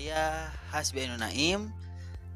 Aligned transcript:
Saya 0.00 0.48
Hasbi 0.72 1.04
Naim 1.12 1.76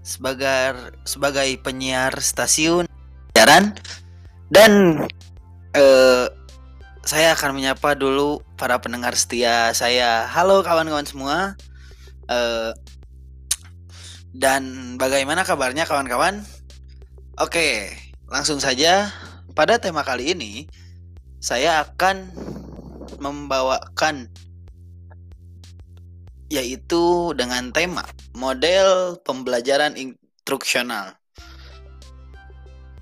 sebagai 0.04 0.93
sebagai 1.09 1.48
penyiar 1.64 2.12
stasiun 2.21 2.84
siaran 3.32 3.72
dan 4.52 5.00
eh, 5.72 6.29
saya 7.08 7.32
akan 7.32 7.57
menyapa 7.57 7.96
dulu 7.96 8.45
para 8.61 8.77
pendengar 8.85 9.16
setia 9.16 9.72
saya. 9.72 10.29
Halo 10.29 10.61
kawan-kawan 10.61 11.08
semua. 11.08 11.57
Eh, 12.29 12.77
dan 14.36 14.62
bagaimana 15.00 15.40
kabarnya 15.49 15.89
kawan-kawan? 15.89 16.44
Oke, 17.40 17.96
langsung 18.29 18.61
saja 18.61 19.08
pada 19.57 19.81
tema 19.81 20.04
kali 20.04 20.36
ini 20.36 20.68
saya 21.40 21.81
akan 21.81 22.29
membawakan 23.25 24.29
yaitu 26.53 27.32
dengan 27.36 27.72
tema 27.72 28.04
model 28.36 29.18
pembelajaran 29.25 29.96
instruksional. 29.96 31.16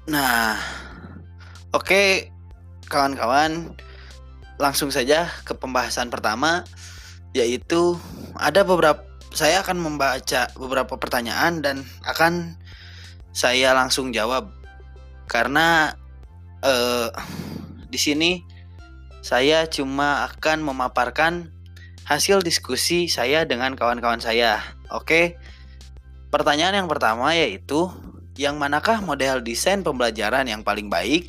Nah, 0.07 0.59
oke 1.75 1.87
okay, 1.87 2.09
kawan-kawan, 2.91 3.75
langsung 4.63 4.95
saja 4.95 5.27
ke 5.43 5.55
pembahasan 5.57 6.11
pertama 6.11 6.63
yaitu 7.33 7.97
ada 8.37 8.63
beberapa 8.63 9.03
saya 9.33 9.65
akan 9.65 9.81
membaca 9.81 10.53
beberapa 10.61 11.01
pertanyaan 11.01 11.65
dan 11.65 11.89
akan 12.05 12.61
saya 13.33 13.73
langsung 13.73 14.13
jawab 14.13 14.53
karena 15.25 15.97
eh, 16.61 17.09
di 17.89 17.97
sini 17.97 18.45
saya 19.25 19.65
cuma 19.73 20.29
akan 20.29 20.61
memaparkan 20.61 21.49
hasil 22.07 22.43
diskusi 22.43 23.07
saya 23.07 23.47
dengan 23.47 23.75
kawan-kawan 23.79 24.19
saya. 24.19 24.63
Oke. 24.91 25.39
Pertanyaan 26.33 26.85
yang 26.85 26.89
pertama 26.89 27.37
yaitu 27.37 27.93
yang 28.41 28.57
manakah 28.57 29.05
model 29.05 29.45
desain 29.45 29.85
pembelajaran 29.85 30.49
yang 30.49 30.65
paling 30.65 30.89
baik? 30.89 31.29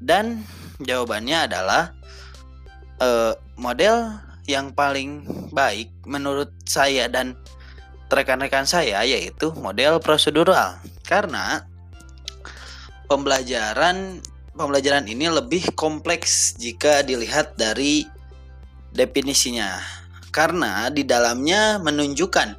Dan 0.00 0.42
jawabannya 0.82 1.46
adalah 1.46 1.92
uh, 2.98 3.36
model 3.60 4.16
yang 4.50 4.74
paling 4.74 5.22
baik 5.54 5.92
menurut 6.08 6.50
saya 6.66 7.06
dan 7.06 7.38
rekan-rekan 8.12 8.68
saya 8.68 9.04
yaitu 9.06 9.52
model 9.60 10.00
prosedural. 10.02 10.80
Karena 11.06 11.64
pembelajaran 13.06 14.20
pembelajaran 14.52 15.08
ini 15.08 15.28
lebih 15.32 15.72
kompleks 15.76 16.56
jika 16.60 17.00
dilihat 17.04 17.56
dari 17.56 18.04
definisinya 18.92 19.80
karena 20.32 20.88
di 20.88 21.04
dalamnya 21.04 21.80
menunjukkan 21.80 22.56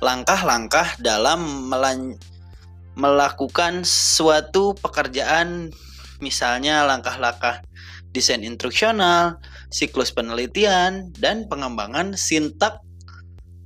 langkah-langkah 0.00 0.96
dalam 1.00 1.68
melakukan 2.96 3.84
suatu 3.84 4.72
pekerjaan 4.80 5.68
misalnya 6.24 6.84
langkah-langkah 6.84 7.64
desain 8.10 8.42
instruksional, 8.42 9.38
siklus 9.70 10.10
penelitian, 10.10 11.14
dan 11.16 11.46
pengembangan 11.46 12.18
sintak 12.18 12.82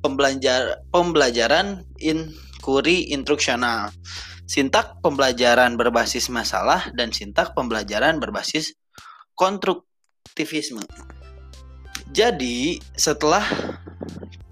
pembelajar, 0.04 0.84
pembelajaran 0.92 1.82
inkuri 1.96 3.08
instruksional. 3.10 3.88
Sintak 4.44 5.00
pembelajaran 5.00 5.80
berbasis 5.80 6.28
masalah 6.28 6.92
dan 6.92 7.08
sintak 7.16 7.56
pembelajaran 7.56 8.20
berbasis 8.20 8.76
konstruktivisme. 9.32 10.84
Jadi 12.14 12.78
setelah 12.94 13.42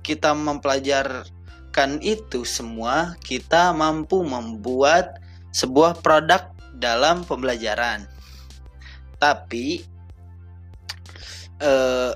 kita 0.02 0.34
mempelajarkan 0.34 2.02
itu 2.02 2.42
semua, 2.42 3.14
kita 3.22 3.70
mampu 3.70 4.26
membuat 4.26 5.22
sebuah 5.54 6.02
produk 6.02 6.50
dalam 6.74 7.22
pembelajaran. 7.22 8.10
Tapi 9.22 9.86
eh, 11.62 12.12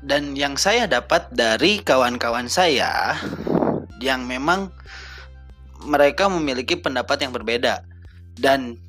dan 0.00 0.32
yang 0.32 0.56
saya 0.56 0.88
dapat 0.88 1.28
dari 1.36 1.84
kawan-kawan 1.84 2.48
saya 2.48 3.20
yang 4.00 4.24
memang 4.24 4.72
mereka 5.84 6.32
memiliki 6.32 6.80
pendapat 6.80 7.20
yang 7.20 7.36
berbeda 7.36 7.84
dan 8.40 8.80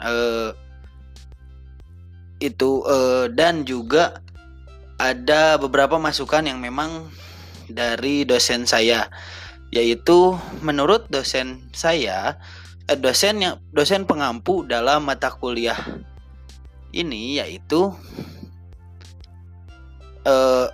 eh, 0.00 0.56
itu 2.40 2.80
eh, 2.88 3.28
dan 3.36 3.68
juga 3.68 4.24
ada 5.12 5.54
beberapa 5.60 6.00
masukan 6.00 6.42
yang 6.42 6.58
memang 6.58 7.06
dari 7.70 8.26
dosen 8.26 8.66
saya 8.66 9.10
yaitu 9.74 10.34
menurut 10.62 11.06
dosen 11.10 11.66
saya 11.74 12.38
eh, 12.86 12.98
dosen 12.98 13.42
yang 13.42 13.54
dosen 13.74 14.06
pengampu 14.06 14.62
dalam 14.66 15.06
mata 15.06 15.30
kuliah 15.30 15.78
ini 16.94 17.38
yaitu 17.42 17.90
eh, 20.26 20.66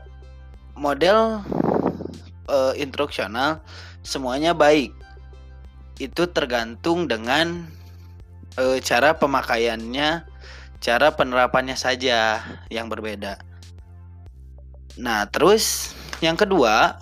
model 0.76 1.42
eh, 2.48 2.72
instruksional 2.81 3.60
semuanya 4.03 4.53
baik. 4.53 4.92
Itu 6.00 6.28
tergantung 6.31 7.06
dengan 7.06 7.69
eh, 8.56 8.78
cara 8.81 9.16
pemakaiannya 9.16 10.28
cara 10.82 11.15
penerapannya 11.15 11.78
saja 11.78 12.42
yang 12.66 12.91
berbeda 12.91 13.51
Nah, 15.00 15.25
terus 15.28 15.97
yang 16.20 16.36
kedua, 16.36 17.00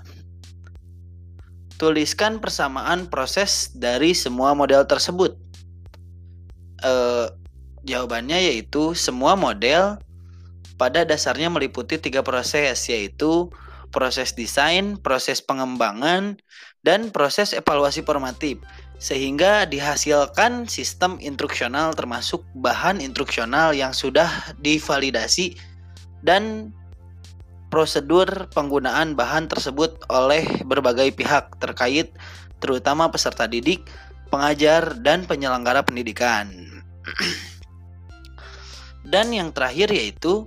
tuliskan 1.80 2.38
persamaan 2.38 3.08
proses 3.08 3.72
dari 3.72 4.12
semua 4.12 4.52
model 4.52 4.84
tersebut. 4.84 5.34
E, 6.84 6.94
jawabannya 7.88 8.52
yaitu 8.52 8.92
semua 8.92 9.34
model 9.34 9.96
pada 10.76 11.04
dasarnya 11.04 11.48
meliputi 11.52 11.96
tiga 11.96 12.20
proses, 12.24 12.84
yaitu 12.88 13.48
proses 13.90 14.32
desain, 14.32 14.96
proses 14.96 15.42
pengembangan, 15.42 16.38
dan 16.86 17.12
proses 17.12 17.52
evaluasi 17.52 18.00
formatif, 18.06 18.62
sehingga 18.96 19.68
dihasilkan 19.68 20.64
sistem 20.70 21.20
instruksional 21.20 21.92
termasuk 21.92 22.40
bahan 22.56 23.02
instruksional 23.04 23.76
yang 23.76 23.92
sudah 23.92 24.28
divalidasi 24.62 25.58
dan 26.24 26.72
prosedur 27.70 28.50
penggunaan 28.50 29.14
bahan 29.14 29.46
tersebut 29.46 30.02
oleh 30.10 30.44
berbagai 30.66 31.14
pihak 31.14 31.56
terkait 31.62 32.12
terutama 32.60 33.08
peserta 33.08 33.48
didik, 33.48 33.86
pengajar, 34.28 34.98
dan 35.00 35.24
penyelenggara 35.24 35.80
pendidikan. 35.86 36.50
dan 39.12 39.32
yang 39.32 39.50
terakhir 39.50 39.88
yaitu 39.90 40.46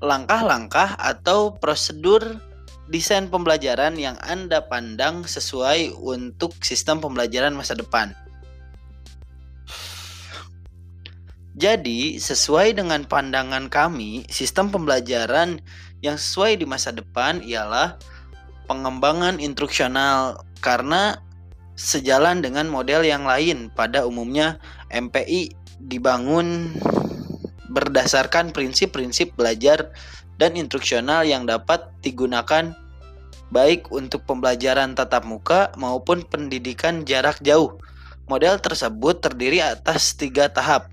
langkah-langkah 0.00 0.96
atau 0.96 1.56
prosedur 1.56 2.40
desain 2.88 3.28
pembelajaran 3.28 3.96
yang 3.96 4.16
Anda 4.20 4.64
pandang 4.64 5.24
sesuai 5.24 5.96
untuk 5.96 6.52
sistem 6.60 7.00
pembelajaran 7.00 7.56
masa 7.56 7.72
depan. 7.76 8.12
Jadi, 11.54 12.18
sesuai 12.18 12.74
dengan 12.74 13.06
pandangan 13.06 13.70
kami, 13.70 14.26
sistem 14.26 14.74
pembelajaran 14.74 15.62
yang 16.02 16.18
sesuai 16.18 16.58
di 16.58 16.66
masa 16.66 16.90
depan 16.90 17.46
ialah 17.46 17.94
pengembangan 18.66 19.38
instruksional 19.38 20.42
karena 20.58 21.22
sejalan 21.78 22.42
dengan 22.42 22.66
model 22.66 23.06
yang 23.06 23.22
lain 23.22 23.70
pada 23.70 24.02
umumnya 24.02 24.58
MPI 24.90 25.54
dibangun 25.78 26.74
berdasarkan 27.70 28.54
prinsip-prinsip 28.54 29.34
belajar 29.34 29.94
dan 30.38 30.58
instruksional 30.58 31.22
yang 31.22 31.46
dapat 31.46 31.86
digunakan 32.02 32.74
baik 33.54 33.90
untuk 33.94 34.26
pembelajaran 34.26 34.98
tatap 34.98 35.22
muka 35.22 35.70
maupun 35.78 36.26
pendidikan 36.26 37.06
jarak 37.06 37.38
jauh. 37.42 37.78
Model 38.24 38.56
tersebut 38.56 39.20
terdiri 39.20 39.60
atas 39.60 40.16
tiga 40.16 40.48
tahap, 40.48 40.88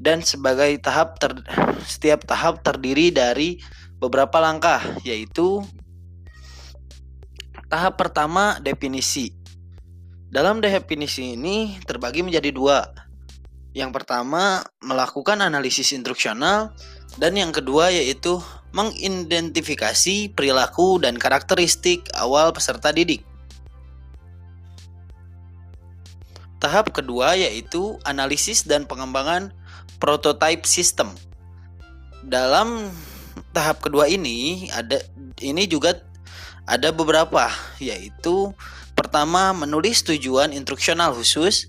dan 0.00 0.24
sebagai 0.24 0.80
tahap 0.80 1.20
ter, 1.20 1.36
setiap 1.84 2.24
tahap 2.24 2.64
terdiri 2.64 3.12
dari 3.12 3.60
beberapa 4.00 4.40
langkah 4.40 4.80
yaitu 5.04 5.60
tahap 7.68 8.00
pertama 8.00 8.56
definisi. 8.64 9.36
Dalam 10.32 10.64
definisi 10.64 11.36
ini 11.36 11.76
terbagi 11.84 12.24
menjadi 12.24 12.48
dua. 12.48 12.88
Yang 13.76 14.02
pertama 14.02 14.64
melakukan 14.82 15.44
analisis 15.44 15.92
instruksional 15.94 16.74
dan 17.20 17.36
yang 17.36 17.52
kedua 17.52 17.92
yaitu 17.92 18.40
mengidentifikasi 18.72 20.32
perilaku 20.32 20.98
dan 21.02 21.18
karakteristik 21.20 22.08
awal 22.16 22.54
peserta 22.56 22.90
didik. 22.90 23.22
Tahap 26.62 26.94
kedua 26.94 27.34
yaitu 27.36 27.98
analisis 28.06 28.66
dan 28.66 28.86
pengembangan 28.86 29.50
prototype 30.00 30.64
system. 30.64 31.12
Dalam 32.26 32.90
tahap 33.54 33.84
kedua 33.84 34.08
ini 34.08 34.68
ada 34.72 34.98
ini 35.38 35.68
juga 35.68 36.00
Ada 36.70 36.94
beberapa, 36.94 37.50
yaitu 37.82 38.54
pertama 38.94 39.50
menulis 39.50 40.06
tujuan 40.06 40.54
instruksional 40.54 41.10
khusus, 41.10 41.66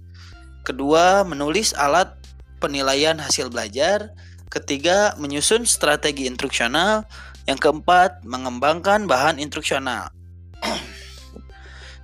kedua 0.62 1.25
menulis 1.25 1.74
alat 1.74 2.22
penilaian 2.62 3.18
hasil 3.18 3.50
belajar, 3.50 4.13
ketiga 4.54 5.18
menyusun 5.18 5.66
strategi 5.66 6.30
instruksional, 6.30 7.10
yang 7.50 7.57
keempat 7.57 8.22
mengembangkan 8.22 9.10
bahan 9.10 9.42
instruksional. 9.42 10.13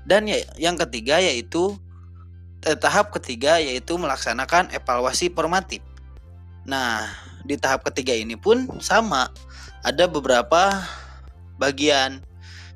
Dan 0.10 0.26
ya, 0.26 0.42
yang 0.58 0.80
ketiga 0.80 1.22
yaitu 1.22 1.78
eh, 2.66 2.74
tahap 2.80 3.14
ketiga 3.14 3.62
yaitu 3.62 3.94
melaksanakan 4.00 4.74
evaluasi 4.74 5.30
formatif. 5.30 5.86
Nah, 6.68 7.08
di 7.48 7.56
tahap 7.56 7.88
ketiga 7.88 8.12
ini 8.12 8.36
pun 8.36 8.68
sama, 8.84 9.32
ada 9.88 10.04
beberapa 10.06 10.84
bagian 11.56 12.20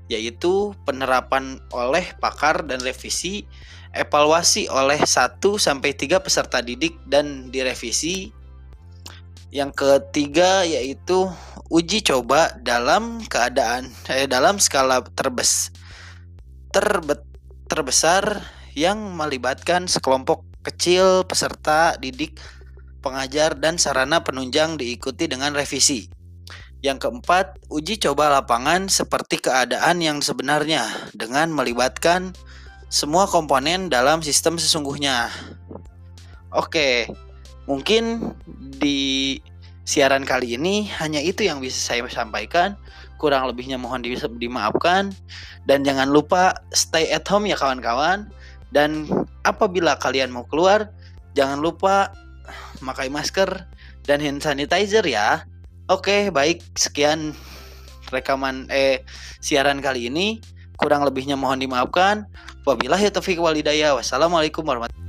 yaitu 0.07 0.75
penerapan 0.87 1.59
oleh 1.71 2.03
pakar 2.19 2.63
dan 2.67 2.79
revisi, 2.83 3.47
evaluasi 3.91 4.67
oleh 4.71 4.99
1 4.99 5.39
sampai 5.59 5.91
3 5.95 6.23
peserta 6.23 6.63
didik 6.63 6.95
dan 7.07 7.51
direvisi. 7.51 8.31
Yang 9.51 9.71
ketiga 9.75 10.63
yaitu 10.63 11.27
uji 11.67 11.99
coba 11.99 12.55
dalam 12.63 13.19
keadaan 13.27 13.91
eh, 14.07 14.23
dalam 14.23 14.59
skala 14.59 15.03
terbes 15.11 15.75
terbe, 16.71 17.19
terbesar 17.67 18.47
yang 18.71 19.11
melibatkan 19.15 19.91
sekelompok 19.91 20.47
kecil 20.63 21.27
peserta 21.27 21.99
didik, 21.99 22.39
pengajar 23.01 23.57
dan 23.57 23.81
sarana 23.81 24.21
penunjang 24.21 24.77
diikuti 24.77 25.25
dengan 25.25 25.57
revisi. 25.57 26.07
Yang 26.81 27.09
keempat, 27.09 27.61
uji 27.69 28.01
coba 28.01 28.33
lapangan 28.41 28.89
seperti 28.89 29.37
keadaan 29.37 30.01
yang 30.01 30.17
sebenarnya 30.17 30.85
dengan 31.13 31.53
melibatkan 31.53 32.33
semua 32.89 33.29
komponen 33.29 33.85
dalam 33.89 34.25
sistem 34.25 34.57
sesungguhnya. 34.57 35.29
Oke, 36.49 37.05
mungkin 37.69 38.33
di 38.81 39.37
siaran 39.85 40.25
kali 40.25 40.57
ini 40.57 40.89
hanya 40.97 41.21
itu 41.21 41.45
yang 41.45 41.61
bisa 41.61 41.77
saya 41.77 42.01
sampaikan. 42.09 42.73
Kurang 43.21 43.45
lebihnya 43.45 43.77
mohon 43.77 44.01
di 44.01 44.17
dimaafkan 44.17 45.13
dan 45.69 45.85
jangan 45.85 46.09
lupa 46.09 46.57
stay 46.73 47.13
at 47.13 47.29
home 47.29 47.45
ya 47.45 47.53
kawan-kawan. 47.55 48.25
Dan 48.71 49.05
apabila 49.45 49.99
kalian 49.99 50.31
mau 50.33 50.47
keluar, 50.47 50.89
jangan 51.37 51.59
lupa 51.61 52.09
pakai 52.81 53.07
masker 53.07 53.67
dan 54.05 54.19
hand 54.21 54.41
sanitizer 54.41 55.05
ya. 55.05 55.45
Oke, 55.89 56.31
baik 56.31 56.63
sekian 56.77 57.35
rekaman 58.11 58.67
eh 58.69 59.03
siaran 59.43 59.81
kali 59.83 60.07
ini. 60.07 60.39
Kurang 60.77 61.05
lebihnya 61.05 61.37
mohon 61.37 61.61
dimaafkan. 61.61 62.25
Wabillahi 62.65 63.13
taufiq 63.13 63.37
walhidayah. 63.37 63.93
Wassalamualaikum 63.93 64.65
warahmatullahi 64.65 65.00